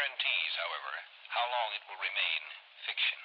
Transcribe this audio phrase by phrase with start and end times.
[0.00, 0.92] guarantees, however,
[1.28, 2.40] how long it will remain
[2.88, 3.18] fiction.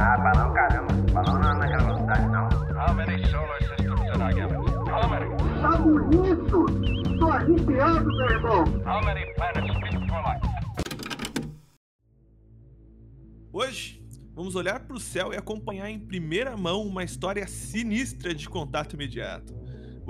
[0.00, 0.92] Ah, balão caramba.
[1.12, 2.48] Balão não naquela velocidade, não.
[2.80, 4.60] How many solar systems did I give it?
[4.88, 5.28] How many?
[5.60, 6.64] Tá bonito!
[7.18, 8.64] Tô arrepiado, meu irmão!
[8.86, 10.40] How many planets fit for life?
[13.52, 14.02] Hoje,
[14.34, 18.94] vamos olhar para o céu e acompanhar em primeira mão uma história sinistra de contato
[18.94, 19.59] imediato.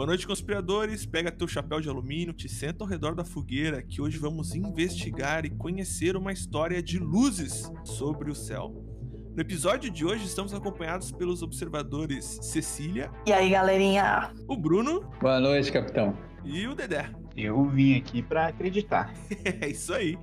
[0.00, 1.04] Boa noite, conspiradores.
[1.04, 5.44] Pega teu chapéu de alumínio, te senta ao redor da fogueira, que hoje vamos investigar
[5.44, 8.72] e conhecer uma história de luzes sobre o céu.
[9.36, 14.32] No episódio de hoje, estamos acompanhados pelos observadores Cecília, E aí, galerinha?
[14.48, 16.16] o Bruno Boa noite, capitão.
[16.46, 17.10] e o Dedé.
[17.36, 19.12] Eu vim aqui pra acreditar.
[19.60, 20.16] É isso aí.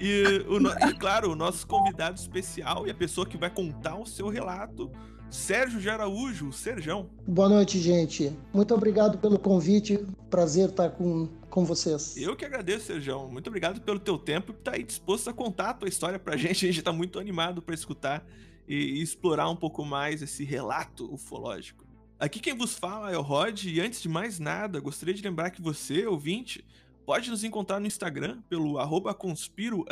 [0.00, 3.94] E, o no- e, claro, o nosso convidado especial e a pessoa que vai contar
[3.96, 4.90] o seu relato,
[5.30, 7.08] Sérgio de Araújo, Serjão.
[7.24, 8.36] Boa noite, gente.
[8.52, 10.04] Muito obrigado pelo convite.
[10.28, 12.16] Prazer estar com, com vocês.
[12.16, 13.28] Eu que agradeço, Serjão.
[13.30, 16.18] Muito obrigado pelo teu tempo e por estar aí disposto a contar a tua história
[16.18, 16.66] pra gente.
[16.66, 18.26] A gente tá muito animado pra escutar
[18.66, 21.86] e, explorar um pouco mais esse relato ufológico.
[22.18, 25.50] Aqui quem vos fala é o Rod e antes de mais nada, gostaria de lembrar
[25.50, 26.64] que você, ouvinte,
[27.06, 29.84] pode nos encontrar no Instagram pelo arroba conspiro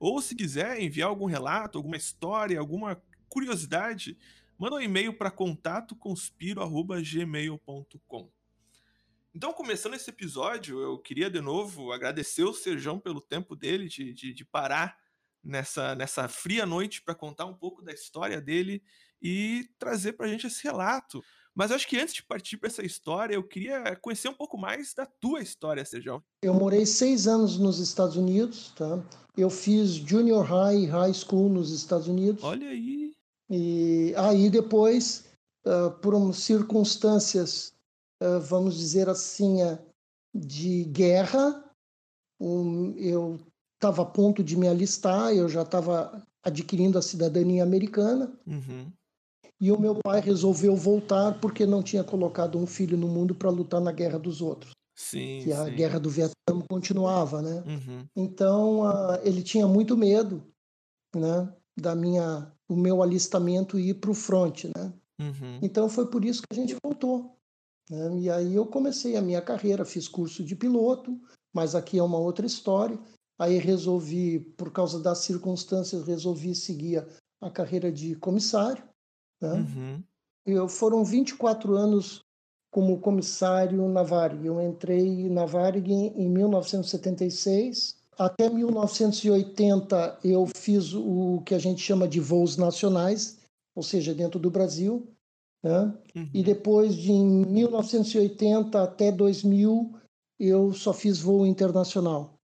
[0.00, 4.16] ou se quiser enviar algum relato, alguma história, alguma curiosidade,
[4.58, 8.30] manda um e-mail para contato.conspiro@gmail.com.
[9.34, 14.12] Então, começando esse episódio, eu queria de novo agradecer o Serjão pelo tempo dele de,
[14.12, 14.98] de, de parar
[15.44, 18.82] nessa, nessa fria noite para contar um pouco da história dele
[19.22, 21.22] e trazer pra gente esse relato.
[21.54, 24.94] Mas acho que antes de partir para essa história, eu queria conhecer um pouco mais
[24.94, 26.22] da tua história, Serjão.
[26.42, 29.02] Eu morei seis anos nos Estados Unidos, tá?
[29.36, 32.44] Eu fiz junior high e high school nos Estados Unidos.
[32.44, 32.97] Olha aí.
[33.50, 35.24] E aí depois,
[35.64, 37.72] ah, por um- circunstâncias,
[38.20, 39.78] ah, vamos dizer assim, ah,
[40.34, 41.64] de guerra,
[42.40, 43.38] um, eu
[43.74, 48.32] estava a ponto de me alistar, eu já estava adquirindo a cidadania americana.
[48.46, 48.92] Uhum.
[49.60, 53.50] E o meu pai resolveu voltar porque não tinha colocado um filho no mundo para
[53.50, 55.40] lutar na guerra dos outros, Sim.
[55.42, 55.74] que a sim.
[55.74, 56.32] guerra do Vietnã
[56.68, 57.64] continuava, né?
[57.66, 58.06] Uhum.
[58.14, 58.82] Então
[59.24, 60.44] ele tinha muito medo,
[61.14, 64.92] né, da minha, o meu alistamento ir para o front, né?
[65.20, 65.58] Uhum.
[65.62, 67.36] Então foi por isso que a gente voltou.
[67.90, 68.18] Né?
[68.20, 71.18] E aí eu comecei a minha carreira, fiz curso de piloto,
[71.52, 72.98] mas aqui é uma outra história.
[73.38, 77.06] Aí resolvi, por causa das circunstâncias, resolvi seguir
[77.40, 78.82] a, carreira de comissário.
[79.40, 79.52] Né?
[79.52, 80.02] Uhum.
[80.44, 82.24] Eu foram 24 anos
[82.70, 84.44] como comissário na Varig.
[84.44, 87.97] Eu entrei na Varig em 1976.
[88.18, 93.38] Até 1980 eu fiz o que a gente chama de voos nacionais,
[93.76, 95.08] ou seja, dentro do Brasil.
[95.62, 95.94] Né?
[96.16, 96.30] Uhum.
[96.34, 99.94] E depois de 1980 até 2000
[100.38, 102.38] eu só fiz voo internacional.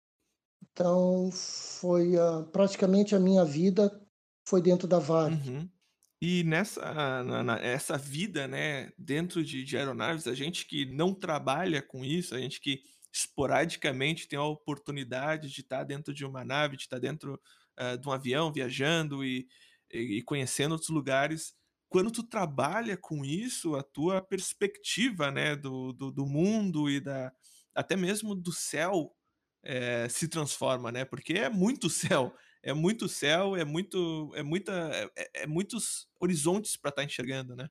[0.73, 4.01] Então foi ah, praticamente a minha vida
[4.47, 5.49] foi dentro da Varig.
[5.49, 5.69] Uhum.
[6.21, 6.81] E nessa
[7.23, 12.05] na, na- essa vida, né, dentro de, de aeronaves, a gente que não trabalha com
[12.05, 12.83] isso, a gente que
[13.15, 17.41] esporadicamente tem a oportunidade de estar dentro de uma nave, de estar dentro
[17.77, 19.47] ah, de um avião, viajando e,
[19.93, 21.55] e, conhecendo outros lugares.
[21.89, 27.33] Quando tu trabalha com isso, a tua perspectiva, né, do, do, do mundo e da
[27.75, 29.13] até mesmo do céu
[29.65, 31.05] eh, se transforma, né?
[31.05, 32.33] Porque é muito céu
[32.65, 34.73] é muito céu, é muito, é muita,
[35.15, 37.69] é, é muitos horizontes para estar enxergando, né?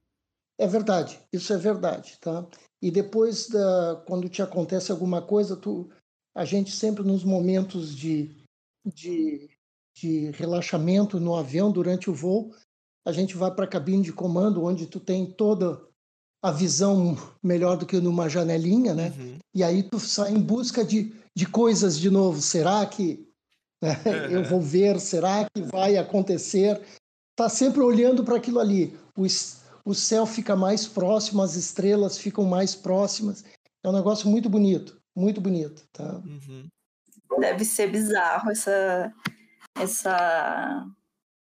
[0.60, 2.46] É verdade, isso é verdade, tá?
[2.82, 5.90] E depois, da, quando te acontece alguma coisa, tu,
[6.36, 8.36] a gente sempre nos momentos de,
[8.86, 9.50] de,
[9.96, 12.54] de relaxamento no avião durante o voo,
[13.06, 15.82] a gente vai para a cabine de comando, onde tu tem toda
[16.42, 19.14] a visão melhor do que numa janelinha, né?
[19.18, 19.38] Uhum.
[19.56, 22.42] E aí tu sai em busca de, de coisas de novo.
[22.42, 23.28] Será que
[23.82, 24.34] né, É.
[24.36, 25.00] eu vou ver?
[25.00, 26.82] Será que vai acontecer?
[27.36, 28.98] Tá sempre olhando para aquilo ali.
[29.18, 29.26] O,
[29.86, 33.44] o céu fica mais próximo, as estrelas ficam mais próximas.
[33.84, 36.22] É um negócio muito bonito, muito bonito, tá?
[36.26, 36.68] Uhum.
[37.40, 39.12] Deve ser bizarro essa,
[39.76, 40.86] essa,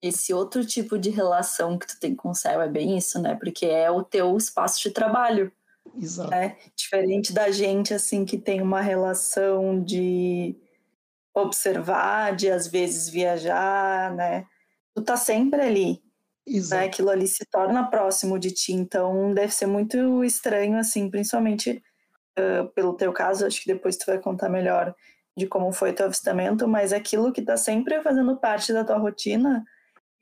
[0.01, 2.63] esse outro tipo de relação que tu tem com o céu.
[2.63, 3.35] É bem isso, né?
[3.35, 5.53] Porque é o teu espaço de trabalho.
[6.01, 6.31] Exato.
[6.31, 6.57] né?
[6.75, 10.57] Diferente da gente, assim, que tem uma relação de
[11.35, 14.47] observar, de às vezes viajar, né?
[14.95, 16.03] Tu tá sempre ali,
[16.47, 16.57] né?
[16.57, 16.85] Exato.
[16.85, 21.83] Aquilo ali se torna próximo de ti, então deve ser muito estranho, assim, principalmente
[22.37, 24.95] ah, pelo teu caso, acho que depois tu vai contar melhor
[25.37, 29.65] de como foi teu avistamento, mas aquilo que tá sempre fazendo parte da tua rotina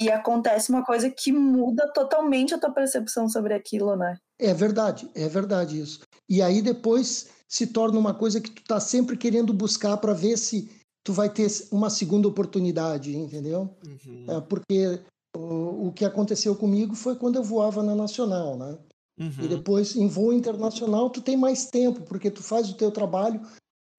[0.00, 4.16] e acontece uma coisa que muda totalmente a tua percepção sobre aquilo, né?
[4.38, 6.00] É verdade, é verdade isso.
[6.28, 10.38] E aí depois se torna uma coisa que tu tá sempre querendo buscar para ver
[10.38, 10.70] se
[11.04, 13.76] tu vai ter uma segunda oportunidade, entendeu?
[13.84, 14.26] Uhum.
[14.28, 15.00] É, porque
[15.36, 18.78] o, o que aconteceu comigo foi quando eu voava na Nacional, né?
[19.18, 19.48] E Uhum.
[19.48, 23.40] depois, em voo internacional, tu tem mais tempo, porque tu faz o teu trabalho.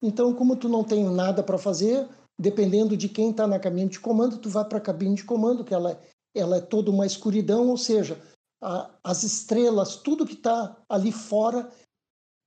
[0.02, 2.08] Então, como tu não tem nada para fazer,
[2.38, 5.64] dependendo de quem está na cabine de comando, tu vai para a cabine de comando,
[5.64, 6.00] que ela,
[6.34, 8.20] ela é toda uma escuridão, ou seja,
[8.60, 11.70] a- as estrelas, tudo que está ali fora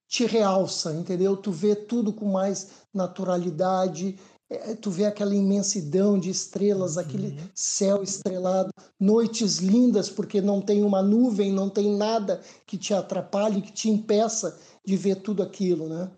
[0.10, 1.36] te realça, entendeu?
[1.38, 8.04] Tu vê tudo com mais naturalidade, é, tu vê aquela imensidão de estrelas, aquele céu
[8.04, 8.70] estrelado,
[9.00, 13.90] noites lindas, porque não tem uma nuvem, não tem nada que te atrapalhe, que te
[13.90, 16.12] impeça de ver tudo aquilo, né?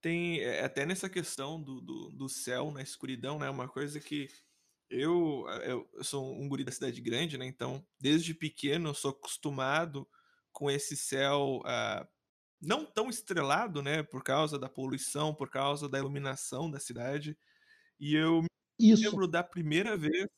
[0.00, 3.50] Tem é, até nessa questão do, do, do céu na escuridão, né?
[3.50, 4.28] Uma coisa que
[4.88, 7.46] eu, eu, eu sou um guri da cidade grande, né?
[7.46, 10.06] Então, desde pequeno eu sou acostumado
[10.52, 12.06] com esse céu ah,
[12.60, 14.02] não tão estrelado, né?
[14.02, 17.36] Por causa da poluição, por causa da iluminação da cidade.
[17.98, 18.48] E eu me
[18.78, 19.04] Isso.
[19.04, 20.28] lembro da primeira vez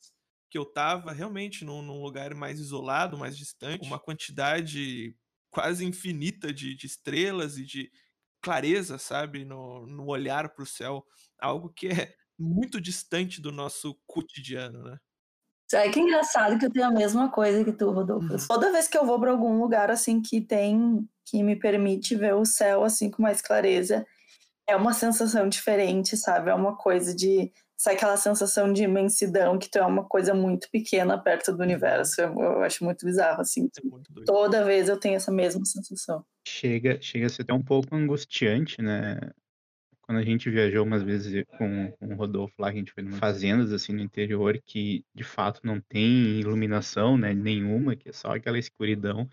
[0.50, 5.16] que eu tava realmente num, num lugar mais isolado, mais distante, uma quantidade
[5.50, 7.90] quase infinita de, de estrelas e de
[8.40, 11.04] clareza, sabe, no, no olhar para o céu,
[11.38, 14.98] algo que é muito distante do nosso cotidiano, né?
[15.68, 18.32] Sabe que engraçado que eu tenho a mesma coisa que tu, Rodolfo.
[18.32, 18.46] Uhum.
[18.46, 22.34] Toda vez que eu vou para algum lugar assim que tem, que me permite ver
[22.34, 24.06] o céu assim com mais clareza,
[24.68, 26.50] é uma sensação diferente, sabe?
[26.50, 30.68] É uma coisa de, sabe aquela sensação de imensidão que tu é uma coisa muito
[30.70, 32.20] pequena perto do universo.
[32.20, 33.68] Eu, eu acho muito bizarro assim.
[33.78, 34.12] É muito.
[34.24, 36.24] Toda vez eu tenho essa mesma sensação.
[36.46, 39.20] Chega, chega a ser até um pouco angustiante, né?
[40.02, 43.02] Quando a gente viajou umas vezes com, com o Rodolfo lá, que a gente foi
[43.02, 48.12] em fazendas assim no interior que de fato não tem iluminação, né, nenhuma, que é
[48.12, 49.28] só aquela escuridão.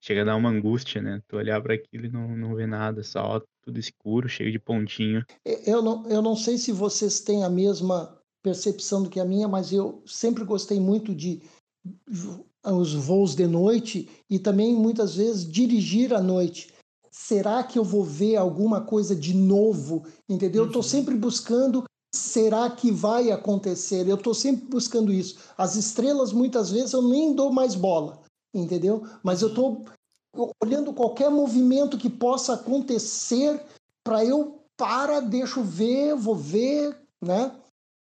[0.00, 1.20] Chega a dar uma angústia, né?
[1.26, 5.24] Tu olhar para aquilo e não, não ver nada, só tudo escuro, cheio de pontinho.
[5.44, 9.48] Eu não, eu não sei se vocês têm a mesma percepção do que a minha,
[9.48, 11.42] mas eu sempre gostei muito de
[12.66, 16.72] os voos de noite e também muitas vezes dirigir à noite.
[17.10, 20.06] Será que eu vou ver alguma coisa de novo?
[20.28, 20.62] Entendeu?
[20.62, 20.88] Eu estou Uhum.
[20.88, 21.84] sempre buscando.
[22.14, 24.08] Será que vai acontecer?
[24.08, 25.38] Eu estou sempre buscando isso.
[25.56, 28.20] As estrelas, muitas vezes, eu nem dou mais bola,
[28.54, 29.02] entendeu?
[29.22, 29.84] Mas eu estou
[30.62, 33.60] olhando qualquer movimento que possa acontecer
[34.04, 37.52] para eu para, deixa eu ver, vou ver, né?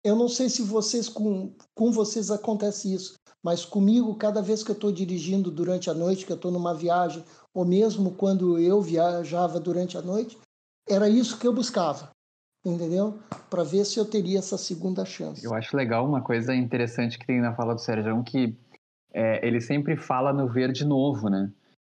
[0.03, 4.71] Eu não sei se vocês com, com vocês acontece isso, mas comigo, cada vez que
[4.71, 7.23] eu estou dirigindo durante a noite, que eu estou numa viagem,
[7.53, 10.37] ou mesmo quando eu viajava durante a noite,
[10.89, 12.09] era isso que eu buscava,
[12.65, 13.19] entendeu?
[13.49, 15.43] Para ver se eu teria essa segunda chance.
[15.43, 18.57] Eu acho legal uma coisa interessante que tem na fala do Sérgio, que
[19.13, 21.51] é, ele sempre fala no ver de novo, né?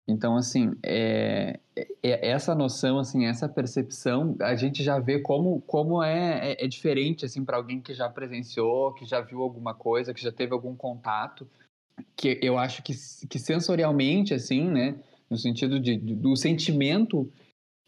[0.09, 1.61] Então, assim, é,
[2.03, 6.67] é- essa noção, assim, essa percepção, a gente já vê como, como é, é, é
[6.67, 10.55] diferente, assim, para alguém que já presenciou, que já viu alguma coisa, que já teve
[10.55, 11.47] algum contato,
[12.17, 12.95] que eu acho que,
[13.29, 14.95] que sensorialmente, assim, né,
[15.29, 17.31] no sentido de, de- do sentimento,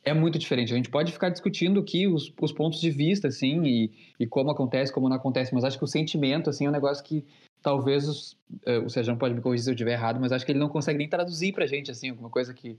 [0.04, 0.74] é muito diferente.
[0.74, 4.50] A gente pode ficar discutindo aqui os, os pontos de vista, assim, e, e como
[4.50, 7.24] acontece, como não acontece, mas acho que o sentimento, assim, é um negócio que
[7.62, 10.52] talvez os, eh, o Sérgio pode me corrigir se eu estiver errado, mas acho que
[10.52, 12.78] ele não consegue nem traduzir pra gente, assim, alguma coisa que,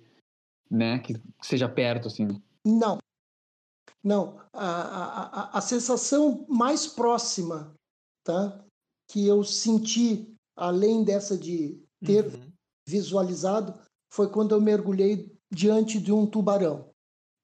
[0.69, 2.41] né, que seja perto, assim.
[2.65, 2.99] Não.
[4.03, 4.39] Não.
[4.53, 7.73] A, a, a, a sensação mais próxima
[8.23, 8.63] tá,
[9.09, 12.51] que eu senti, além dessa de ter Uhum.
[12.87, 13.73] visualizado,
[14.11, 16.89] foi quando eu mergulhei diante de um tubarão.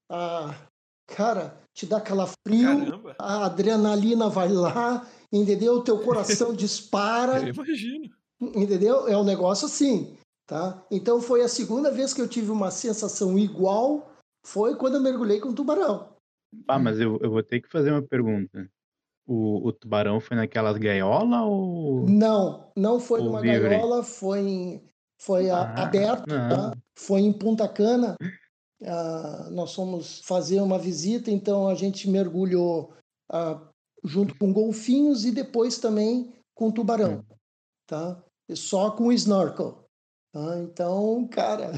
[0.09, 0.67] Ah,
[1.05, 5.75] cara, te dá calafrio, Caramba, a adrenalina vai lá, entendeu?
[5.75, 7.39] O teu coração dispara.
[7.41, 8.09] eu imagino.
[8.39, 9.07] Entendeu?
[9.07, 10.15] É um negócio assim,
[10.45, 10.85] tá?
[10.91, 14.11] Então foi a segunda vez que eu tive uma sensação igual,
[14.45, 16.09] foi quando eu mergulhei com um tubarão.
[16.67, 18.69] Ah, mas eu, eu vou ter que fazer uma pergunta.
[19.25, 22.07] O, o tubarão foi naquelas gaiolas ou.
[22.07, 23.69] Não, não foi O numa livre.
[23.69, 24.83] gaiola, foi em,
[25.19, 26.73] foi a- Ah, aberto, tá?
[26.97, 28.15] Foi em Punta Cana.
[28.85, 32.93] Ah, nós fomos fazer uma visita, então a gente mergulhou
[33.29, 33.66] ah,
[34.03, 37.25] junto com golfinhos e depois também com tubarão,
[37.87, 38.23] tá?
[38.49, 39.83] E Só com snorkel.
[40.31, 40.59] Tá?
[40.59, 41.71] Então, cara,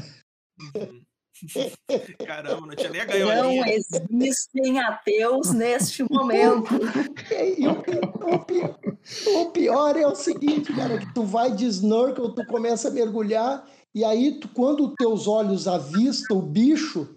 [0.76, 1.02] Uhum.
[2.26, 3.06] Caramba, não tinha nem a
[3.42, 6.68] Não existem ateus neste momento.
[7.58, 8.00] E o, pi-
[9.34, 12.90] o o pior é o seguinte, cara, que tu vai de snorkel, tu começa a
[12.90, 17.08] mergulhar, e aí tu, quando teus olhos avistam o bicho,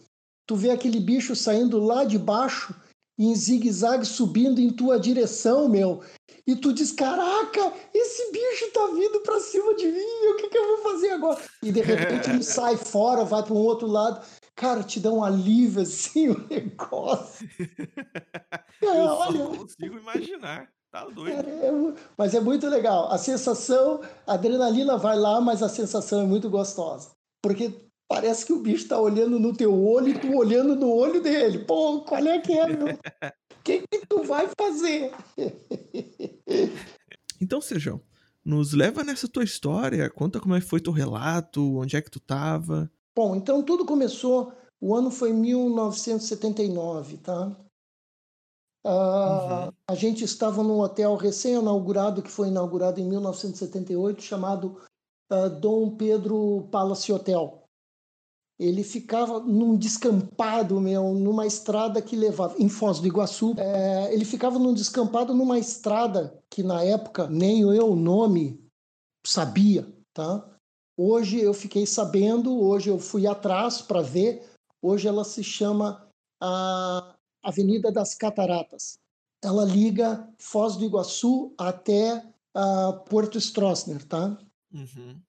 [0.48, 2.74] tu vê aquele bicho saindo lá de baixo,
[3.17, 6.01] em zigue-zague, subindo em tua direção, meu.
[6.46, 10.58] E tu diz, caraca, esse bicho tá vindo pra cima de mim, o que, que
[10.58, 11.41] eu vou fazer agora?
[11.62, 14.25] E de repente ele sai fora, vai para um outro lado.
[14.55, 17.48] cara, te dá um alívio assim, o negócio.
[18.82, 20.70] Eu É, olha, consigo imaginar.
[20.91, 21.50] Tá doido.
[21.50, 21.72] é
[22.17, 23.12] mas é muito legal.
[23.12, 27.12] A sensação, a adrenalina vai lá, mas a sensação é muito gostosa.
[27.41, 27.74] Porque
[28.13, 31.58] parece que o bicho tá olhando no teu olho e tu olhando no olho dele.
[31.65, 32.93] Pô, qual é que é, meu?
[32.93, 33.00] O
[33.65, 35.12] que, que tu vai fazer?
[37.41, 38.00] Então, Sejão,
[38.46, 40.10] nos leva nessa tua história.
[40.10, 42.89] Conta como é que foi teu relato, onde é que tu tava.
[43.13, 44.53] Bom, então tudo começou.
[44.79, 47.53] O ano foi 1979, tá?
[48.86, 54.82] Ah, A gente estava num hotel recém-inaugurado, que foi inaugurado em 1978, chamado
[55.29, 57.62] ah, Dom Pedro Palace Hotel.
[58.63, 63.55] Ele ficava num descampado, meu, numa estrada que levava em Foz do Iguaçu.
[63.58, 68.60] É, ele ficava num descampado numa estrada que na época nem eu o nome
[69.25, 70.50] sabia, tá?
[70.98, 74.50] Hoje eu fiquei sabendo, hoje eu fui atrás para ver.
[74.82, 76.08] Hoje ela se chama
[76.41, 78.98] a Avenida das Cataratas.
[79.43, 84.38] Ela liga Foz do Iguaçu até ah, Porto Stroessner, tá?
[84.74, 85.20] Uhum.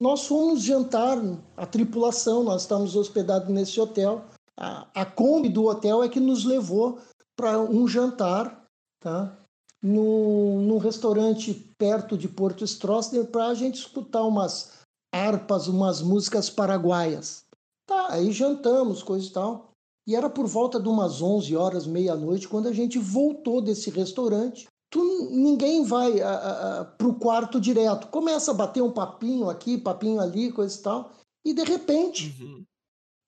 [0.00, 1.18] Nós fomos jantar,
[1.56, 4.24] a tripulação, nós estávamos hospedados nesse hotel.
[4.56, 6.98] A, Kombi do hotel é que nos levou
[7.36, 8.64] para um jantar,
[9.00, 9.36] tá?
[9.82, 14.72] No, num restaurante perto de Porto Stroessner para a gente escutar umas
[15.12, 17.44] harpas, umas músicas paraguaias.
[17.86, 19.70] Tá, aí jantamos, coisa e tal.
[20.06, 24.66] E era por volta de umas 11 horas, meia-noite, quando a gente voltou desse restaurante.
[24.90, 26.14] Tu, ninguém vai
[26.96, 28.06] para o quarto direto.
[28.08, 31.10] Começa a bater um papinho aqui, papinho ali, coisa e tal.
[31.44, 32.64] E de repente Uhum.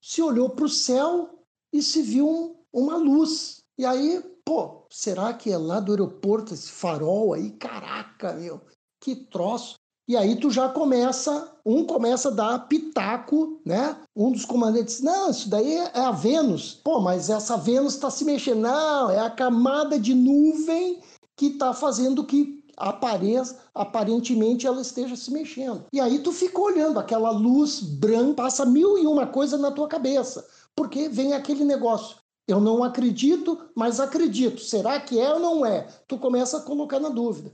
[0.02, 1.28] se olhou para o céu
[1.72, 3.58] e se viu um- uma luz.
[3.78, 7.50] E aí, pô, será que é lá do aeroporto esse farol aí?
[7.52, 8.60] Caraca, meu,
[9.02, 9.74] que troço.
[10.08, 13.96] E aí tu já começa, um começa a dar pitaco, né?
[14.16, 16.74] Um dos comandantes, não, isso daí é a Vênus.
[16.82, 18.62] Pô, mas essa Vênus está se mexendo.
[18.62, 21.00] Não, é a camada de nuvem
[21.40, 25.86] que está fazendo que apareça, aparentemente ela esteja se mexendo.
[25.90, 29.88] E aí tu fica olhando aquela luz branca, passa mil e uma coisa na tua
[29.88, 32.18] cabeça, porque vem aquele negócio.
[32.46, 34.60] Eu não acredito, mas acredito.
[34.60, 35.86] Será que é ou não é?
[36.06, 37.50] Tu começa a colocar na dúvida.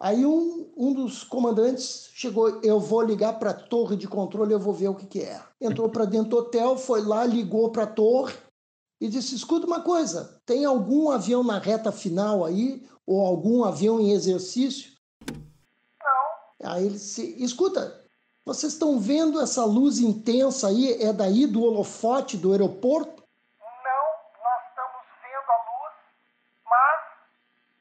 [0.00, 4.58] Aí um, um dos comandantes chegou, eu vou ligar para a torre de controle, eu
[4.58, 5.40] vou ver o que, que é.
[5.60, 8.34] Entrou para dentro do hotel, foi lá, ligou para a torre
[9.00, 13.98] e disse: escuta uma coisa, tem algum avião na reta final aí ou algum avião
[13.98, 14.92] em exercício?
[15.30, 16.70] Não.
[16.70, 18.04] Aí ele disse: escuta,
[18.44, 21.02] vocês estão vendo essa luz intensa aí?
[21.02, 23.22] É daí do holofote do aeroporto?
[23.60, 24.04] Não,
[24.44, 25.94] nós estamos vendo a luz,
[26.66, 27.00] mas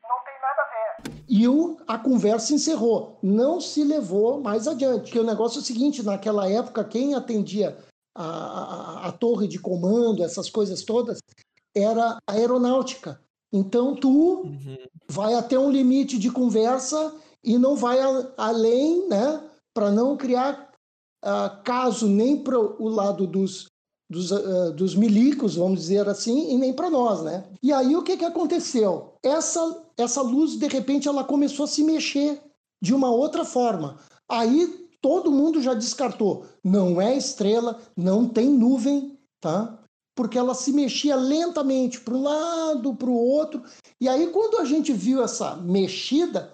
[0.04, 1.24] não tem nada a ver.
[1.28, 3.20] E o, a conversa encerrou.
[3.22, 5.04] Não se levou mais adiante.
[5.04, 7.78] Porque o negócio é o seguinte: naquela época, quem atendia
[8.16, 11.20] a, a, a torre de comando, essas coisas todas,
[11.76, 13.22] era a aeronáutica.
[13.52, 14.78] Então tu Uhum.
[15.10, 17.14] vai até um limite de conversa
[17.44, 19.44] e não vai a- além, né?
[19.74, 20.70] Para não criar
[21.22, 23.68] ah, caso nem para o lado dos,
[24.10, 27.46] dos, ah, dos milicos, vamos dizer assim, e nem para nós, né?
[27.62, 29.14] E aí o que, que aconteceu?
[29.24, 32.42] Essa, essa luz, de repente, ela começou a se mexer
[32.82, 33.98] de uma outra forma.
[34.30, 36.46] Aí todo mundo já descartou.
[36.64, 39.78] Não é estrela, não tem nuvem, tá?
[40.16, 43.64] Porque ela se mexia lentamente para um lado, para o outro.
[44.02, 46.54] E aí, quando a gente viu essa mexida,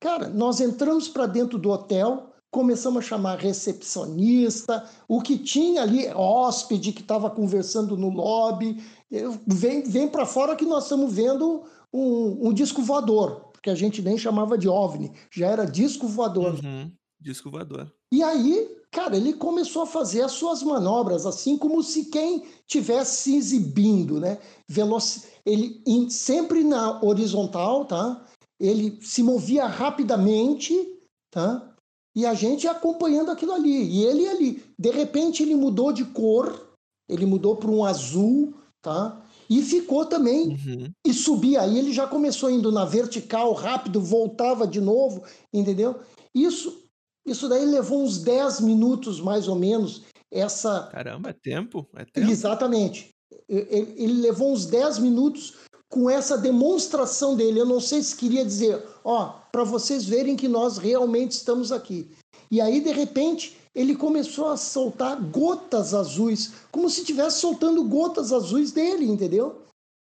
[0.00, 6.08] cara, nós entramos para dentro do hotel, começamos a chamar recepcionista, o que tinha ali,
[6.08, 8.82] hóspede que estava conversando no lobby.
[9.46, 14.02] Vem, vem para fora que nós estamos vendo um, um disco voador, porque a gente
[14.02, 16.54] nem chamava de OVNI, já era disco voador.
[16.64, 16.90] Uhum.
[17.20, 17.92] Disco voador.
[18.12, 23.16] E aí, cara, ele começou a fazer as suas manobras, assim como se quem tivesse
[23.22, 24.38] se exibindo, né?
[24.68, 28.24] Veloci ele em- sempre na horizontal, tá?
[28.58, 30.74] Ele se movia rapidamente,
[31.30, 31.74] tá?
[32.16, 33.84] E a gente acompanhando aquilo ali.
[33.90, 36.68] E ele ali, de repente ele mudou de cor,
[37.08, 39.22] ele mudou para um azul, tá?
[39.48, 40.90] E ficou também Uhum.
[41.06, 41.62] e subia.
[41.62, 45.22] Aí ele já começou indo na vertical, rápido, voltava de novo,
[45.52, 46.00] entendeu?
[46.34, 46.79] Isso,
[47.30, 50.02] isso daí levou uns 10 minutos mais ou menos.
[50.30, 51.88] Essa Caramba, é tempo?
[51.96, 52.30] É tempo?
[52.30, 53.10] Exatamente.
[53.48, 55.54] Ele, ele levou uns 10 minutos
[55.88, 57.60] com essa demonstração dele.
[57.60, 62.08] Eu não sei se queria dizer, ó, para vocês verem que nós realmente estamos aqui.
[62.50, 68.32] E aí, de repente, ele começou a soltar gotas azuis, como se estivesse soltando gotas
[68.32, 69.62] azuis dele, entendeu?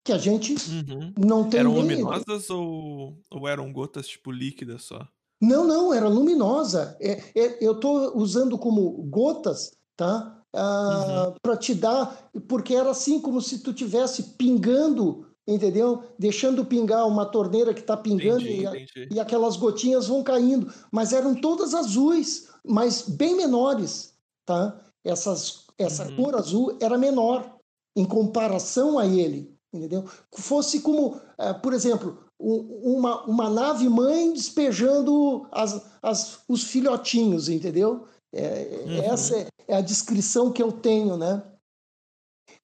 [0.06, 1.12] Que a gente Uhum.
[1.18, 5.06] não tem Eram luminosas ou, ou eram gotas tipo líquidas só?
[5.46, 6.96] Não, não, era luminosa.
[7.00, 10.44] É, é, eu estou usando como gotas, tá?
[10.54, 11.34] uh, uhum.
[11.42, 16.04] para te dar, porque era assim como se tu tivesse pingando, entendeu?
[16.18, 19.08] Deixando pingar uma torneira que está pingando entendi, e, entendi.
[19.14, 24.14] e aquelas gotinhas vão caindo, mas eram todas azuis, mas bem menores,
[24.46, 24.80] tá?
[25.04, 26.16] Essas, essa uhum.
[26.16, 27.56] cor azul era menor
[27.96, 30.04] em comparação a ele, entendeu?
[30.32, 38.06] Fosse como, uh, por exemplo, uma, uma nave mãe despejando as, as, os filhotinhos, entendeu?
[38.32, 39.02] É, uhum.
[39.12, 41.42] Essa é, é, a descrição que eu tenho, né?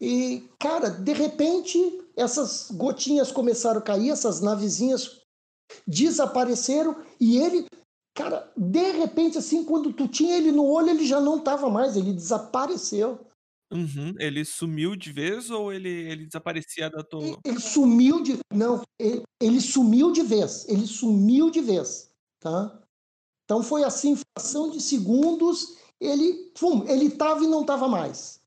[0.01, 1.79] E, cara, de repente,
[2.17, 5.21] essas gotinhas começaram a cair, essas navezinhas
[5.87, 7.67] desapareceram e ele,
[8.15, 11.97] cara, de repente, assim, quando tu tinha ele no olho, ele já não estava mais,
[11.97, 13.19] ele desapareceu.
[13.73, 14.15] Uhum.
[14.19, 17.39] Ele sumiu de vez ou ele, ele desaparecia da tua.
[17.45, 18.39] Ele sumiu de.
[18.53, 20.69] Não, ele, ele sumiu de vez.
[20.69, 22.11] Ele sumiu de vez.
[22.41, 22.83] Tá?
[23.45, 28.41] Então foi assim, fração de segundos, ele, pum, ele estava e não estava mais.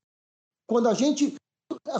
[0.68, 1.34] Quando a gente.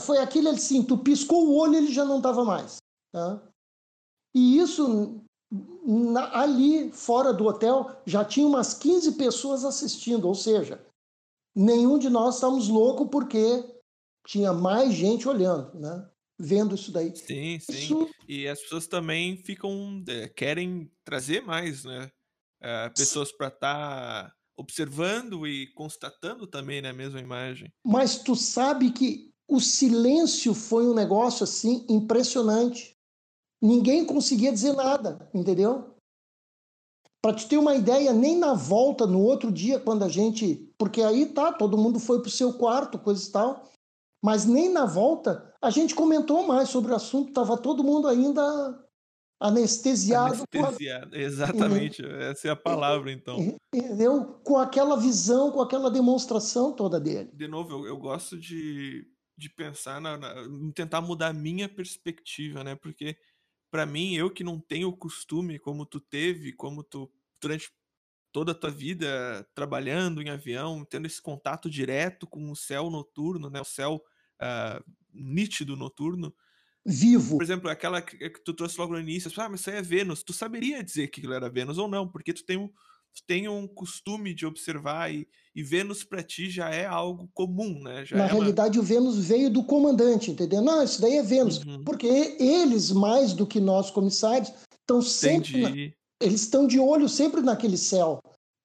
[0.03, 2.77] Foi aquele assim, tu piscou o olho ele já não estava mais.
[3.13, 3.43] Tá?
[4.35, 5.21] E isso,
[5.85, 10.85] na, ali fora do hotel, já tinha umas 15 pessoas assistindo, ou seja,
[11.55, 13.65] nenhum de nós estávamos loucos porque
[14.27, 16.09] tinha mais gente olhando, né?
[16.39, 17.15] Vendo isso daí.
[17.15, 17.73] Sim, sim.
[17.73, 18.11] Isso...
[18.29, 22.11] E as pessoas também ficam é, querem trazer mais, né?
[22.61, 27.73] É, pessoas para estar tá observando e constatando também na né, mesma imagem.
[27.85, 32.97] Mas tu sabe que o silêncio foi um negócio assim impressionante.
[33.61, 35.94] Ninguém conseguia dizer nada, entendeu?
[37.25, 40.71] Para te ter uma ideia, nem na volta, no outro dia, quando a gente.
[40.77, 43.65] Porque aí tá, todo mundo foi para o seu quarto, coisa e tal.
[44.23, 48.79] Mas nem na volta a gente comentou mais sobre o assunto, estava todo mundo ainda
[49.41, 50.45] anestesiado.
[50.53, 51.19] Anestesiado, a...
[51.19, 52.03] exatamente.
[52.03, 52.15] Uhum.
[52.15, 53.39] Essa é a palavra, então.
[53.75, 54.39] Entendeu?
[54.45, 57.31] Com aquela visão, com aquela demonstração toda dele.
[57.33, 60.35] De novo, eu, eu gosto de, de pensar, na, na,
[60.75, 62.75] tentar mudar a minha perspectiva, né?
[62.75, 63.17] Porque
[63.75, 67.73] para mim, eu que não tenho o costume como tu teve, como tu durante
[68.31, 73.51] toda a tua vida trabalhando em avião, tendo esse contato direto com o céu noturno,
[73.51, 74.01] né, o céu
[74.41, 76.33] uh, nítido noturno.
[76.87, 77.37] Vivo.
[77.37, 80.23] Por exemplo, aquela que tu trouxe logo no início, ah, mas isso aí é Vênus.
[80.23, 82.71] Tu saberia dizer que aquilo era Vênus ou não, porque tu tem um,
[83.23, 88.05] tem um costume de observar e, e Vênus para ti já é algo comum, né?
[88.05, 88.85] Já Na é realidade, uma...
[88.85, 90.63] o Vênus veio do comandante, entendeu?
[90.63, 91.59] Não, isso daí é Vênus.
[91.59, 91.85] Uhum.
[91.85, 95.61] Porque eles, mais do que nós comissários, estão sempre.
[95.61, 95.71] Na...
[96.21, 98.21] Eles estão de olho sempre naquele céu,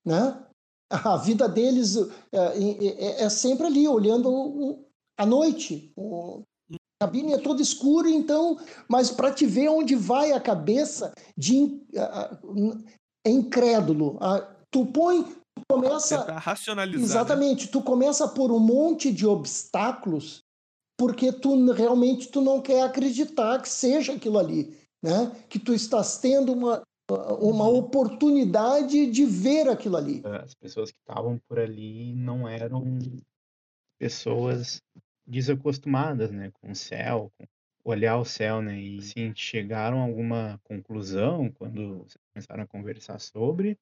[0.06, 0.44] né?
[0.90, 1.96] A vida deles
[2.32, 4.84] é, é, é sempre ali, olhando
[5.18, 5.94] a noite.
[5.98, 8.58] A cabine é toda escura, então,
[8.90, 11.80] mas para te ver onde vai a cabeça de
[13.26, 14.18] é incrédulo.
[14.22, 17.00] Ah, tu põe, tu começa Tentar racionalizar.
[17.00, 17.06] Né?
[17.06, 17.72] Exatamente, né?
[17.72, 20.44] tu começa por um monte de obstáculos
[21.00, 25.32] porque tu realmente tu não quer acreditar que seja aquilo ali, né?
[25.48, 26.84] Que tu estás tendo uma
[27.40, 27.78] uma uhum.
[27.78, 30.22] oportunidade de ver aquilo ali.
[30.44, 33.00] As pessoas que estavam por ali não eram
[33.98, 34.80] pessoas
[35.26, 37.48] desacostumadas, né, com o céu, com
[37.84, 38.80] olhar o céu, né?
[38.80, 42.06] E sim, chegaram a alguma conclusão quando
[42.40, 43.78] começaram a conversar sobre,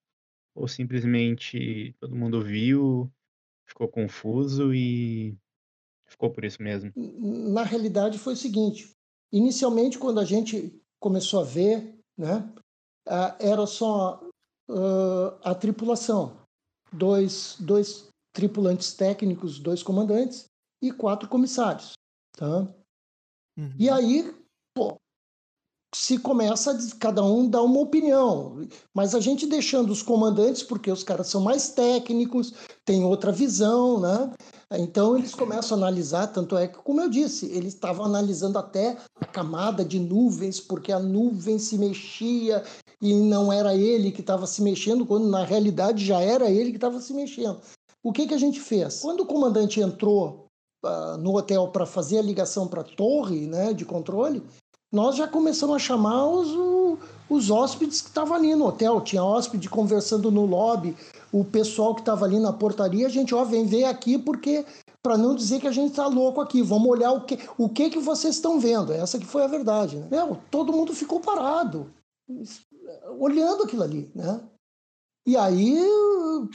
[0.56, 3.12] ou simplesmente todo mundo viu,
[3.66, 5.38] ficou confuso e
[6.08, 6.92] ficou por isso mesmo?
[6.96, 8.92] Na realidade foi o seguinte,
[9.32, 12.52] inicialmente quando a gente começou a ver, né,
[13.40, 14.24] era só
[14.70, 16.42] uh, a tripulação,
[16.92, 20.46] dois, dois tripulantes técnicos, dois comandantes
[20.82, 21.94] e quatro comissários,
[22.34, 22.62] tá?
[23.58, 23.74] Uhum.
[23.80, 24.36] E aí,
[24.74, 24.98] pô,
[25.96, 30.92] se começa a cada um dar uma opinião, mas a gente deixando os comandantes, porque
[30.92, 34.34] os caras são mais técnicos, têm outra visão, né?
[34.72, 38.98] Então eles começam a analisar, tanto é que, como eu disse, eles estavam analisando até
[39.16, 42.64] a camada de nuvens, porque a nuvem se mexia
[43.02, 46.78] e não era ele que estava se mexendo, quando na realidade já era ele que
[46.78, 47.62] estava se mexendo.
[48.04, 49.00] O que, que a gente fez?
[49.00, 50.48] Quando o comandante entrou
[50.86, 54.44] uh, no hotel para fazer a ligação para a torre né, de controle,
[54.92, 59.02] nós já começamos a chamar os, os hóspedes que estavam ali no hotel.
[59.02, 60.96] Tinha hóspede conversando no lobby,
[61.32, 64.66] o pessoal que estava ali na portaria, a gente, ó, vem ver aqui porque
[65.04, 67.90] para não dizer que a gente está louco aqui, vamos olhar o que, o que
[67.90, 68.92] que vocês estão vendo.
[68.92, 69.98] Essa que foi a verdade.
[69.98, 70.08] Né?
[70.12, 71.92] Meu, todo mundo ficou parado,
[73.18, 74.42] olhando aquilo ali, né?
[75.26, 75.82] E aí,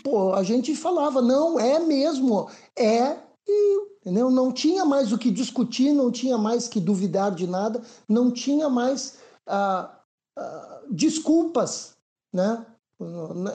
[0.03, 4.31] pô, a gente falava, não, é mesmo, é entendeu?
[4.31, 8.69] não tinha mais o que discutir, não tinha mais que duvidar de nada, não tinha
[8.69, 9.99] mais ah,
[10.37, 11.97] ah, desculpas,
[12.33, 12.67] né?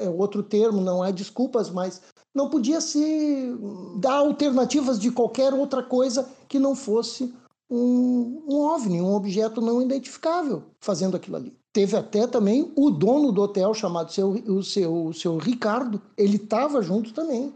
[0.02, 2.02] É outro termo, não é desculpas, mas
[2.36, 3.56] não podia se
[4.00, 7.34] dar alternativas de qualquer outra coisa que não fosse
[7.70, 11.56] um, um OVNI, um objeto não identificável, fazendo aquilo ali.
[11.74, 16.38] Teve até também o dono do hotel, chamado seu, o seu, o seu Ricardo, ele
[16.38, 17.54] estava junto também.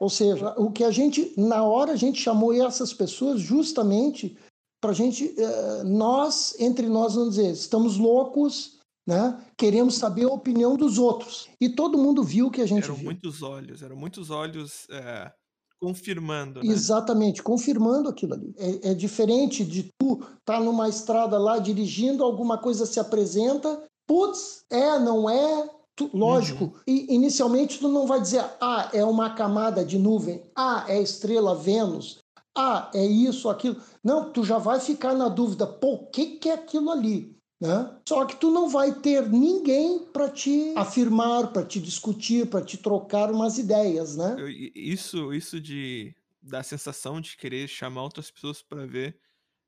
[0.00, 4.36] Ou seja, o que a gente, na hora, a gente chamou essas pessoas justamente
[4.80, 9.42] para a gente, eh, nós, entre nós, vamos dizer, estamos loucos, né?
[9.56, 11.48] Queremos saber a opinião dos outros.
[11.60, 13.04] E todo mundo viu o que a gente Eram viu.
[13.06, 15.32] muitos olhos, eram muitos olhos é,
[15.80, 16.70] confirmando, né?
[16.70, 18.54] Exatamente, confirmando aquilo ali.
[18.56, 23.82] É, é diferente de tu estar tá numa estrada lá dirigindo, alguma coisa se apresenta,
[24.06, 26.64] putz, é, não é, tu- lógico.
[26.64, 26.72] Uhum.
[26.86, 31.54] E inicialmente tu não vai dizer, ah, é uma camada de nuvem, ah, é estrela
[31.54, 32.18] Vênus,
[32.56, 33.76] ah, é isso, aquilo.
[34.02, 37.36] Não, tu já vai ficar na dúvida, pô, o que, que é aquilo ali?
[37.60, 37.92] Né?
[38.08, 42.76] Só que tu não vai ter ninguém para te afirmar, para te discutir, para te
[42.76, 44.36] trocar umas ideias, né?
[44.74, 49.18] Isso, isso de da sensação de querer chamar outras pessoas para ver,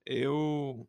[0.07, 0.87] eu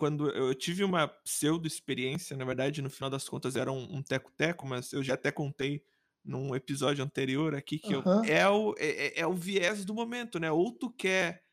[0.00, 4.02] quando eu tive uma pseudo experiência, na verdade, no final das contas era um um
[4.02, 5.84] teco-teco, mas eu já até contei
[6.24, 8.24] num episódio anterior aqui que eu- Aham.
[8.24, 10.50] é, o, é, é- é o viés do momento, né?
[10.52, 11.44] Ou tu quer,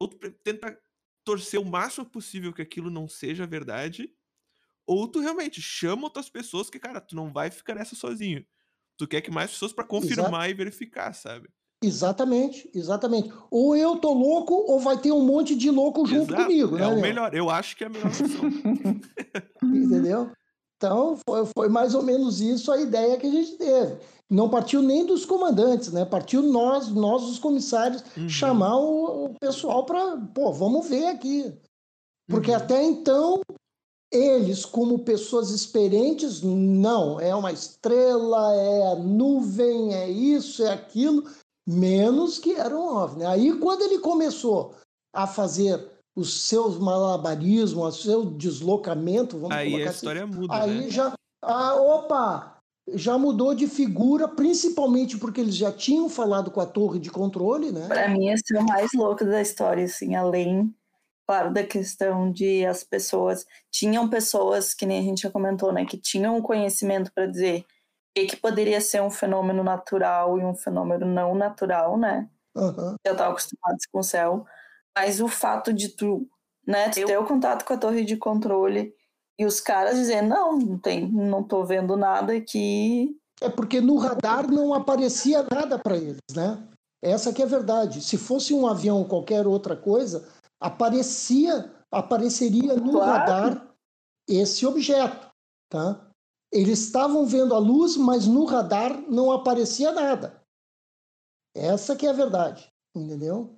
[0.00, 0.78] ou tu tenta
[1.24, 4.14] torcer o máximo possível que aquilo não seja verdade,
[4.86, 8.46] ou tu realmente chama outras pessoas que, cara, tu não vai ficar nessa sozinho.
[8.98, 11.50] Tu quer que mais pessoas para confirmar e verificar, sabe?
[11.82, 13.32] Exatamente, exatamente.
[13.50, 16.80] Ou eu tô louco, ou vai ter um monte de louco junto Exato, comigo, é
[16.80, 16.86] né?
[16.86, 17.00] o meu?
[17.02, 17.34] melhor.
[17.34, 18.40] Eu acho que é a melhor opção.
[19.62, 20.30] Entendeu?
[20.76, 23.96] Então, foi, foi mais ou menos isso a ideia que a gente teve.
[24.28, 26.04] Não partiu nem dos comandantes, né?
[26.04, 28.28] Partiu nós, nós os comissários, Uhum.
[28.28, 31.52] chamar o, o pessoal para, pô, vamos ver aqui.
[32.28, 32.56] Porque Uhum.
[32.56, 33.40] até então,
[34.10, 41.24] eles, como pessoas experientes, não, é uma estrela, é a nuvem, é isso, é aquilo,
[41.66, 43.24] menos que era um OVNI.
[43.24, 44.74] Aí, quando ele começou
[45.14, 50.54] a fazer os seus malabarismos, o seu deslocamento, vamos Aí colocar a assim, história muda,
[50.54, 50.90] Aí né?
[50.90, 52.58] já, ah, opa,
[52.94, 57.72] já mudou de figura, principalmente porque eles já tinham falado com a torre de controle,
[57.72, 57.86] né?
[57.86, 60.74] Pra mim, esse é o mais louco da história, assim, além,
[61.26, 63.46] claro, da questão de as pessoas.
[63.70, 67.64] Tinham pessoas, que nem a gente já comentou, né, que tinham conhecimento para dizer
[68.14, 72.28] que, que poderia ser um fenômeno natural e um fenômeno não natural, né?
[72.56, 72.96] Aham.
[73.06, 74.46] Já estavam acostumados com o céu.
[74.96, 76.28] Mas o fato de tu,
[76.66, 78.94] né, ter o contato com a torre de controle
[79.38, 83.16] e os caras dizendo, não, não tem, não tô vendo nada aqui.
[83.40, 86.62] É porque no radar não aparecia nada para eles, né?
[87.02, 88.00] Essa que é a verdade.
[88.02, 90.28] Se fosse um avião ou qualquer outra coisa,
[90.60, 93.10] aparecia, apareceria no Claro.
[93.10, 93.74] radar
[94.28, 95.28] esse objeto,
[95.68, 96.11] tá?
[96.52, 100.42] Eles estavam vendo a luz, mas no radar não aparecia nada.
[101.54, 103.56] Essa que é a verdade, entendeu?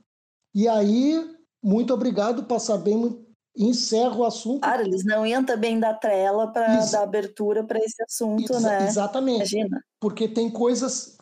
[0.55, 3.27] E aí, muito obrigado, passar bem,
[3.57, 4.61] encerro o assunto.
[4.61, 8.87] Claro, eles não iam também dar trela para dar abertura para esse assunto, Exa- né?
[8.87, 9.37] Exatamente.
[9.57, 9.85] Imagina.
[10.01, 11.17] porque tem coisas,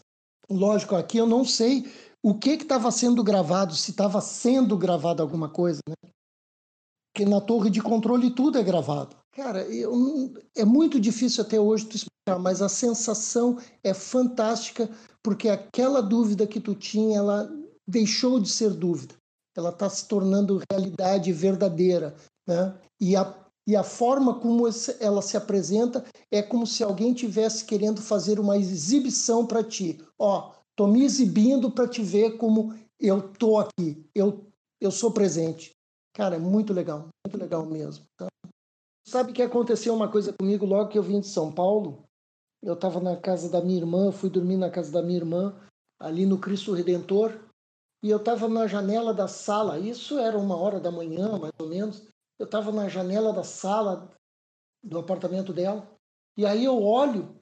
[0.50, 1.85] lógico, aqui eu não sei
[2.22, 5.94] o que estava sendo gravado, se estava sendo gravado alguma coisa, né?
[7.14, 9.21] Porque na torre de controle tudo é gravado.
[9.33, 9.66] Cara,
[10.55, 14.90] é muito difícil até hoje tu explicar, mas a sensação é fantástica,
[15.23, 17.51] porque aquela dúvida que tu tinha, ela
[17.87, 19.14] deixou de ser dúvida.
[19.57, 22.14] Ela está se tornando realidade verdadeira,
[22.47, 22.75] né?
[23.01, 23.35] E a,
[23.66, 24.64] e a forma como
[25.01, 29.99] ela se apresenta é como se alguém tivesse querendo fazer uma exibição para ti.
[30.18, 34.05] Ó, tô me exibindo para te ver como eu tô aqui.
[34.14, 34.47] Eu
[34.81, 35.71] eu sou presente.
[36.12, 38.05] Cara, é muito legal, muito legal mesmo.
[38.16, 38.27] tá?
[39.12, 42.03] Sabe que aconteceu uma coisa comigo logo que eu vim de São Paulo?
[42.62, 45.55] Eu estava na casa da minha irmã, fui dormir na casa da minha irmã,
[46.01, 47.38] ali no Cristo Redentor,
[48.03, 49.79] e eu estava na janela da sala.
[49.79, 52.09] Isso era uma hora da manhã, mais ou menos.
[52.38, 54.09] Eu estava na janela da sala
[54.83, 55.87] do apartamento dela.
[56.35, 57.37] E aí eu olho,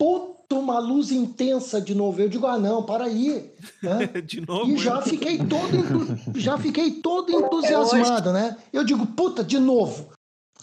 [0.00, 2.20] puta, uma luz intensa de novo.
[2.20, 3.52] Eu digo, ah, não, para aí.
[3.82, 4.06] né?
[4.22, 4.70] De novo.
[4.70, 8.56] E já eu- fiquei todo, já fiquei todo entusiasmado, né?
[8.72, 10.16] Eu digo, puta, de novo.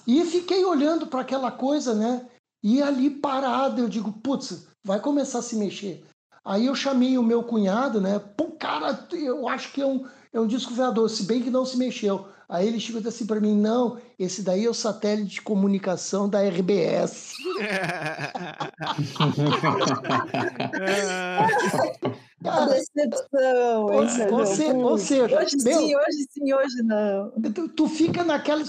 [0.08, 2.28] E fiquei olhando para aquela coisa, né?
[2.64, 6.04] E ali parado, eu digo, putz, vai começar a se mexer.
[6.44, 8.20] Aí eu chamei o meu cunhado, né?
[8.20, 11.66] Pô, cara, eu acho que é um, é um disco voador, se bem que não
[11.66, 12.28] se mexeu.
[12.48, 15.42] Aí ele chegou e disse assim para mim, não, esse daí é o satélite de
[15.42, 17.34] comunicação da RBS.
[22.44, 24.08] Cara, Decepção, ou, ou
[24.46, 27.32] se- ou seja, Hoje meu, sim, hoje sim, hoje não.
[27.54, 28.64] Tu, tu fica naquela.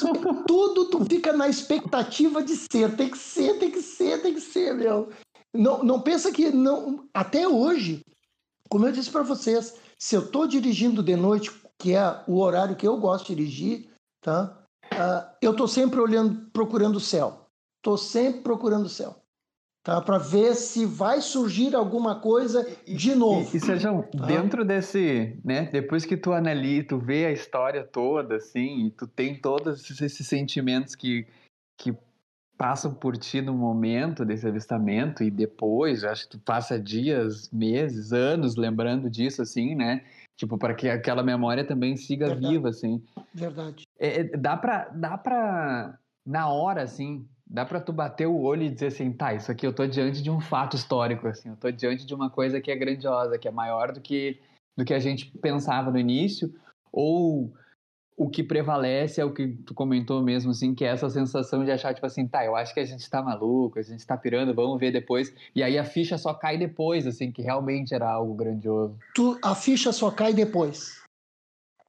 [0.46, 2.96] Tudo tu fica na expectativa de ser.
[2.96, 5.10] Tem que ser, tem que ser, tem que ser, meu.
[5.54, 6.50] Não, não pensa que.
[6.50, 8.00] não Até hoje,
[8.70, 12.76] Como eu disse para vocês, se eu estou dirigindo de noite, que é o horário
[12.76, 14.62] que eu gosto de dirigir, tá?
[14.92, 17.48] Uh, eu estou sempre olhando, procurando o céu.
[17.78, 19.16] Estou sempre procurando o céu
[19.86, 20.00] tá?
[20.00, 23.48] Para ver se vai surgir alguma coisa de novo.
[23.54, 24.26] E, e Sérgio, tá?
[24.26, 25.70] dentro desse, né?
[25.70, 30.26] Depois que tu analisa, tu vê a história toda, assim, e tu tem todos esses
[30.26, 31.24] sentimentos que,
[31.78, 31.96] que
[32.58, 38.12] passam por ti no momento desse avistamento e depois, acho que tu passa dias, meses,
[38.12, 40.04] anos lembrando disso, assim, né?
[40.36, 42.54] Tipo, para que aquela memória também siga Verdade.
[42.54, 43.02] viva, assim.
[43.32, 43.84] Verdade.
[43.98, 48.64] É, é dá para dá pra, na hora, assim, dá para tu bater o olho
[48.64, 51.56] e dizer assim, tá, isso aqui eu tô diante de um fato histórico, assim, eu
[51.56, 54.40] tô diante de uma coisa que é grandiosa, que é maior do que
[54.76, 56.52] do que a gente pensava no início,
[56.92, 57.50] ou
[58.16, 61.70] o que prevalece é o que tu comentou mesmo, assim, que é essa sensação de
[61.70, 64.54] achar, tipo assim, tá, eu acho que a gente tá maluco, a gente tá pirando,
[64.54, 65.32] vamos ver depois.
[65.54, 68.96] E aí a ficha só cai depois, assim, que realmente era algo grandioso.
[69.14, 71.02] Tu, a ficha só cai depois.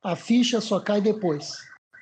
[0.03, 1.53] A ficha só cai depois,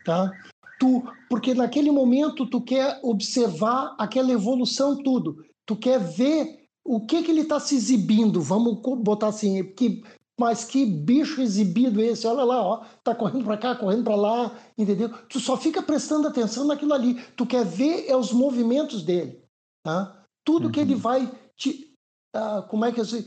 [0.03, 0.31] tá?
[0.79, 7.23] tu, porque naquele momento tu quer observar aquela evolução tudo, tu quer ver o que
[7.23, 10.03] que ele está se exibindo, vamos botar assim, que,
[10.39, 14.51] mas que bicho exibido esse, olha lá, ó, tá correndo para cá, correndo para lá,
[14.77, 15.09] entendeu?
[15.29, 19.41] Tu só fica prestando atenção naquilo ali, tu quer ver é os movimentos dele,
[19.83, 20.23] tá?
[20.43, 20.71] Tudo uhum.
[20.71, 20.99] que ele uhum.
[20.99, 21.93] vai te,
[22.35, 23.25] uh, como é que eu sei,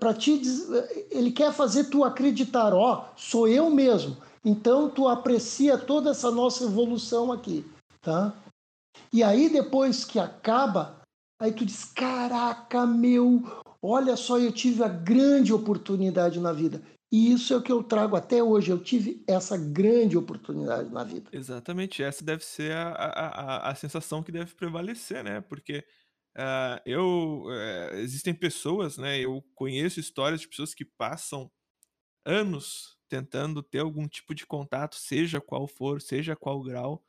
[0.00, 0.42] para ti,
[1.10, 4.16] ele quer fazer tu acreditar, ó, sou eu mesmo.
[4.44, 7.64] Então tu aprecia toda essa nossa evolução aqui,
[8.00, 8.34] tá?
[9.12, 11.00] E aí depois que acaba,
[11.40, 13.42] aí tu diz: "Caraca, meu,
[13.82, 16.82] olha só, eu tive a grande oportunidade na vida".
[17.10, 18.70] E isso é o que eu trago até hoje.
[18.70, 21.30] Eu tive essa grande oportunidade na vida.
[21.32, 22.02] Exatamente.
[22.02, 25.40] Essa deve ser a, a, a, a sensação que deve prevalecer, né?
[25.40, 25.84] Porque
[26.36, 27.44] uh, eu.
[27.46, 29.18] Uh, existem pessoas, né?
[29.18, 31.50] Eu conheço histórias de pessoas que passam
[32.26, 37.02] anos tentando ter algum tipo de contato, seja qual for, seja qual grau,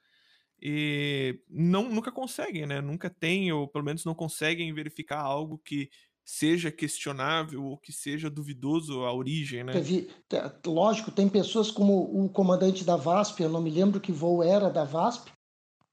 [0.62, 2.82] e não, nunca conseguem, né?
[2.82, 5.90] Nunca tem, ou pelo menos não conseguem verificar algo que
[6.30, 9.74] seja questionável ou que seja duvidoso a origem, né?
[9.74, 10.10] Teve,
[10.64, 14.70] lógico, tem pessoas como o comandante da VASP, eu não me lembro que voo era
[14.70, 15.32] da VASP,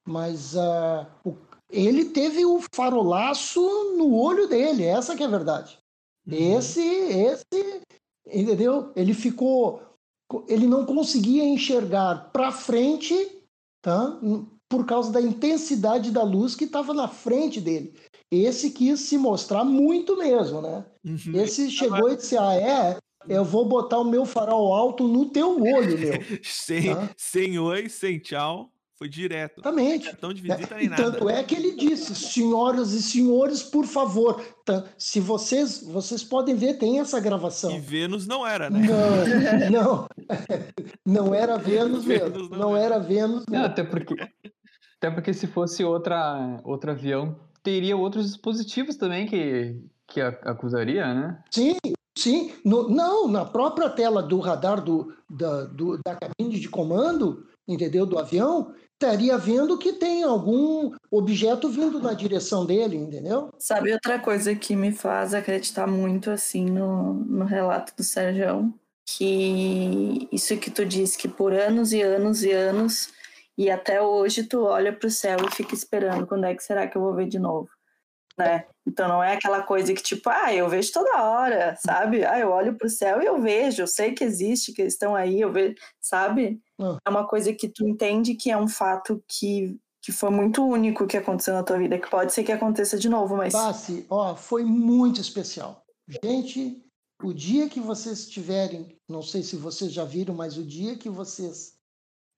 [0.07, 1.39] mas uh, o,
[1.71, 3.61] ele teve o farolaço
[3.97, 5.79] no olho dele, essa que é a verdade.
[6.27, 6.59] Uhum.
[6.59, 7.81] Esse, esse,
[8.27, 8.93] entendeu?
[8.95, 9.83] Ele ficou
[10.49, 13.15] ele não conseguia enxergar para frente,
[13.81, 14.19] tá?
[14.69, 17.95] Por causa da intensidade da luz que estava na frente dele.
[18.31, 20.85] Esse quis se mostrar muito mesmo, né?
[21.05, 21.41] Uhum.
[21.41, 22.99] Esse chegou e disse: Ah, é?
[23.29, 26.13] Eu vou botar o meu farol alto no teu olho, meu.
[26.43, 27.11] sem, tá?
[27.17, 28.71] sem oi, sem tchau.
[28.99, 29.61] Foi direto.
[29.61, 30.07] Exatamente.
[30.07, 31.03] Cartão de visita nem e nada.
[31.03, 34.43] Tanto é que ele disse, senhoras e senhores, por favor,
[34.97, 37.71] se vocês, vocês podem ver, tem essa gravação.
[37.73, 38.81] E Vênus não era, né?
[39.71, 40.09] Não,
[41.05, 42.31] não, não era Vênus mesmo.
[42.31, 43.63] Vênus não, não era Vênus mesmo.
[43.63, 44.15] Não, até porque,
[44.97, 51.39] até porque se fosse outra, outro avião, teria outros dispositivos também que, que acusaria, né?
[51.51, 51.77] Sim,
[52.17, 52.55] sim.
[52.65, 58.07] No, não, na própria tela do radar do, da, do, da cabine de comando, entendeu,
[58.07, 63.51] do avião, estaria vendo que tem algum objeto vindo na direção dele, entendeu?
[63.59, 68.73] Sabe outra coisa que me faz acreditar muito assim no, no relato do Sérgio?
[69.05, 73.11] Que isso que tu disse que por anos e anos e anos
[73.57, 76.87] e até hoje tu olha para o céu e fica esperando quando é que será
[76.87, 77.69] que eu vou ver de novo
[78.37, 78.65] né?
[78.87, 82.25] Então não é aquela coisa que tipo, ah, eu vejo toda hora, sabe?
[82.25, 84.93] Ah, eu olho para o céu e eu vejo, eu sei que existe, que eles
[84.93, 86.61] estão aí, eu vejo, sabe?
[86.79, 86.99] Ah.
[87.05, 91.05] É uma coisa que tu entende que é um fato que que foi muito único
[91.05, 94.37] que aconteceu na tua vida, que pode ser que aconteça de novo, mas Bassi, ó,
[94.37, 95.85] foi muito especial.
[96.23, 96.81] Gente,
[97.21, 101.09] o dia que vocês tiverem, não sei se vocês já viram, mas o dia que
[101.09, 101.75] vocês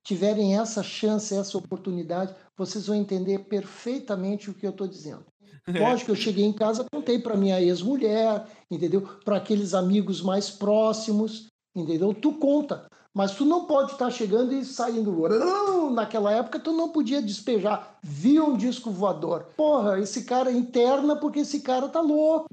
[0.02, 5.26] tiverem essa chance, essa oportunidade, vocês vão entender perfeitamente o que eu estou dizendo.
[5.66, 9.02] Lógico, eu cheguei em casa, contei para minha ex-mulher, entendeu?
[9.24, 12.14] Para aqueles amigos mais próximos, entendeu?
[12.14, 15.90] Tu conta, mas tu não pode estar tá chegando e saindo.
[15.90, 17.98] Naquela época tu não podia despejar.
[18.02, 19.46] Viu um disco voador.
[19.56, 22.48] Porra, esse cara interna porque esse cara tá louco.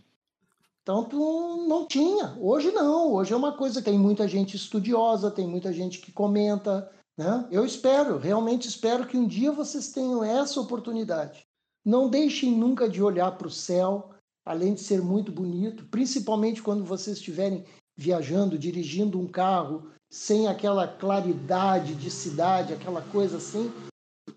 [0.81, 2.35] Então tu não tinha.
[2.39, 3.13] Hoje não.
[3.13, 3.81] Hoje é uma coisa.
[3.81, 6.89] Tem muita gente estudiosa, tem muita gente que comenta.
[7.17, 7.47] Né?
[7.49, 11.44] Eu espero, realmente espero que um dia vocês tenham essa oportunidade.
[11.85, 14.09] Não deixem nunca de olhar para o céu,
[14.43, 17.63] além de ser muito bonito, principalmente quando vocês estiverem
[17.95, 23.71] viajando, dirigindo um carro, sem aquela claridade de cidade, aquela coisa assim.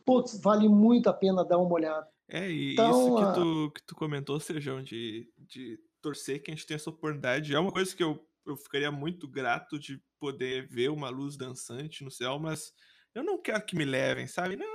[0.05, 2.07] Putz, vale muito a pena dar uma olhada.
[2.29, 6.55] É, e então, isso que tu, que tu comentou, Sejão, de, de torcer que a
[6.55, 7.55] gente tenha essa oportunidade.
[7.55, 12.05] É uma coisa que eu, eu ficaria muito grato de poder ver uma luz dançante
[12.05, 12.73] no céu, mas
[13.15, 14.57] eu não quero que me levem, sabe?
[14.57, 14.67] Não,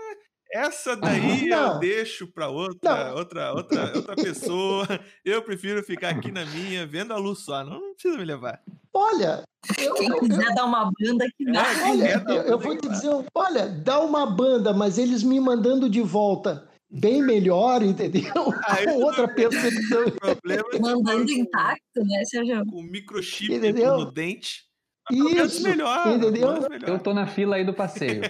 [0.53, 1.73] essa daí Não.
[1.73, 3.15] eu deixo para outra, Não.
[3.17, 4.87] outra, outra, outra pessoa.
[5.25, 7.63] Eu prefiro ficar aqui na minha, vendo a luz só.
[7.63, 8.61] Não, não precisa me levar.
[8.93, 9.43] Olha,
[9.79, 11.75] eu, Quem eu- quiser dar uma banda que É, vai.
[11.75, 15.89] quem olha, eu, eu vou te dizer, olha, dá uma banda, mas eles me mandando
[15.89, 18.21] de volta bem melhor, entendeu?
[18.67, 20.03] Aí Com outra percepção.
[20.75, 22.63] É Mandando intacto, né, Sérgio?
[22.65, 23.97] com, com microchip Entendeu?
[23.97, 24.63] no dente.
[25.11, 26.07] Isso, melhor.
[26.07, 26.53] entendeu?
[26.69, 26.87] melhor.
[26.87, 28.21] Eu tô na fila aí do passeio.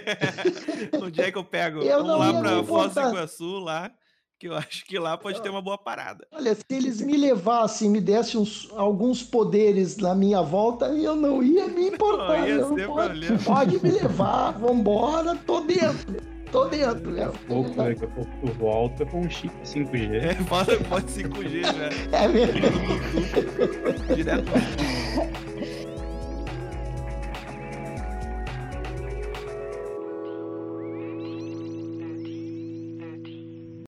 [1.00, 1.80] Onde é que eu pego?
[1.82, 3.00] Eu Vamos lá me Foz do.
[3.00, 3.90] Iguaçu, lá,
[4.38, 6.26] que eu acho que lá pode ter uma boa parada.
[6.32, 11.42] Olha, se eles me levassem, me dessem uns- alguns poderes na minha volta, eu não
[11.42, 12.38] ia me importar.
[12.40, 16.34] Não ia não ser pode, pode me levar, vambora, tô dentro.
[16.50, 17.10] Tô dentro.
[17.10, 17.32] né?
[17.48, 20.14] Pouco, daqui a pouco tu volta com um chip 5G.
[20.14, 22.16] É, pode, pode 5G já.
[22.16, 24.14] É verdade.
[24.14, 24.52] Direto